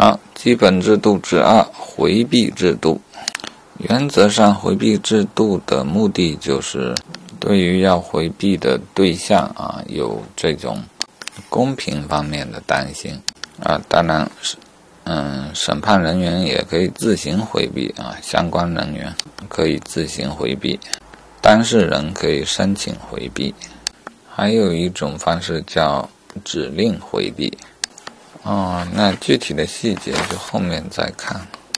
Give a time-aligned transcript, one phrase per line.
[0.00, 3.00] 好，基本制度之二，回避制度。
[3.78, 6.94] 原则上，回避制度的目的就是
[7.40, 10.80] 对于要回避的对象啊，有这种
[11.48, 13.20] 公平方面的担心
[13.60, 13.80] 啊。
[13.88, 14.30] 当然，
[15.02, 19.12] 嗯，审判人员也可以自行回避啊，相关人员
[19.48, 20.78] 可以自行回避，
[21.40, 23.52] 当事人可以申请回避。
[24.28, 26.08] 还有一种方式叫
[26.44, 27.52] 指令回避。
[28.48, 31.38] 哦，那具体的细节就后面再看。